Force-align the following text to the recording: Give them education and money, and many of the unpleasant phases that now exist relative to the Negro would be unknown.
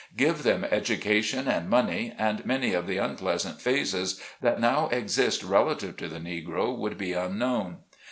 Give 0.17 0.41
them 0.41 0.63
education 0.63 1.47
and 1.47 1.69
money, 1.69 2.11
and 2.17 2.43
many 2.43 2.73
of 2.73 2.87
the 2.87 2.97
unpleasant 2.97 3.61
phases 3.61 4.19
that 4.41 4.59
now 4.59 4.87
exist 4.87 5.43
relative 5.43 5.95
to 5.97 6.07
the 6.07 6.17
Negro 6.17 6.75
would 6.75 6.97
be 6.97 7.13
unknown. 7.13 7.77